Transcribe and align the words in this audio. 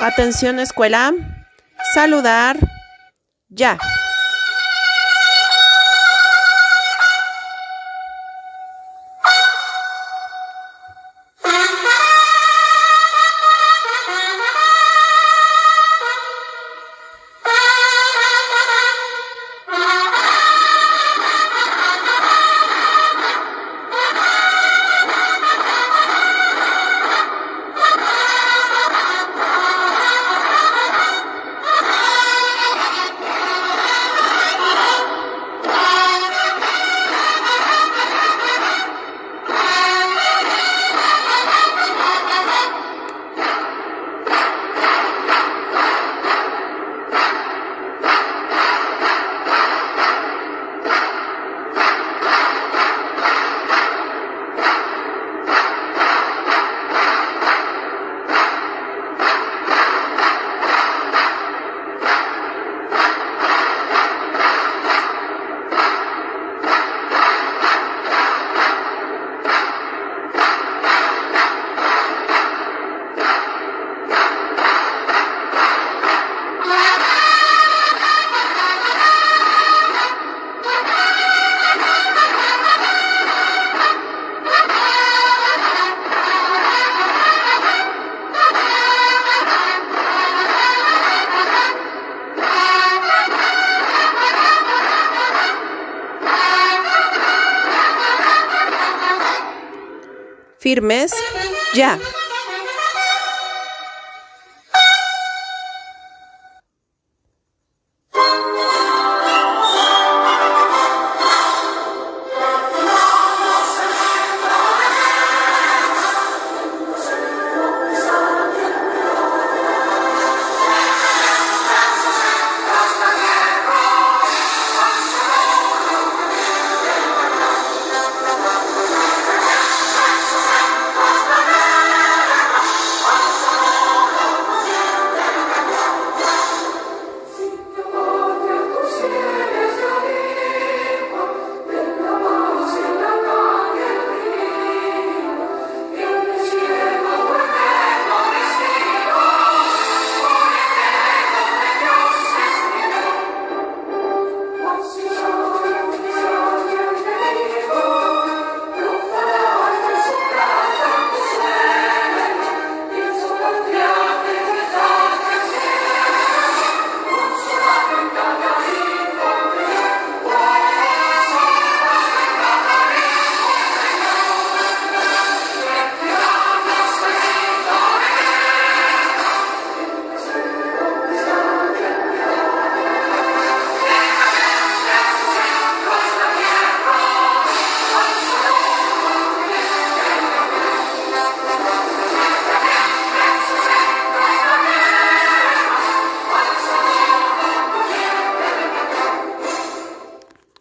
Atención 0.00 0.58
escuela. 0.58 1.12
Saludar. 1.94 2.58
Ya. 3.48 3.78
Firmes. 100.66 101.12
Ya. 101.74 102.00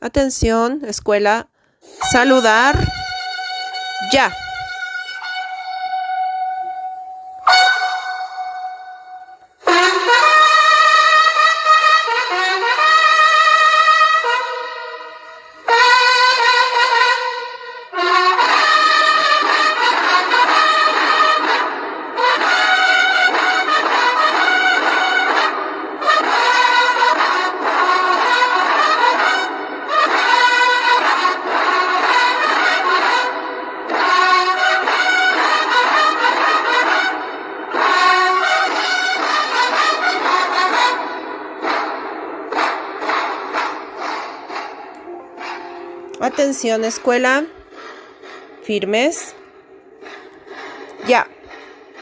Atención, 0.00 0.82
escuela. 0.86 1.48
Saludar. 2.10 2.76
Ya. 4.12 4.32
Atención 46.20 46.84
escuela. 46.84 47.46
Firmes. 48.62 49.34
Ya. 51.08 51.26